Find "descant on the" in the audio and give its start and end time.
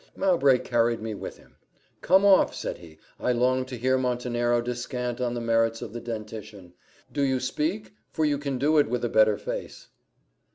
4.59-5.39